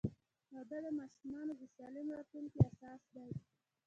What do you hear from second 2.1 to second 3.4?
راتلونکي اساس دی.